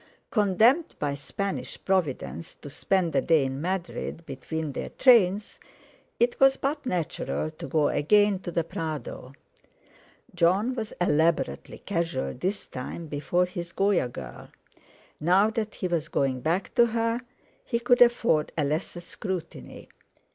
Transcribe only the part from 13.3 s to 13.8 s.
his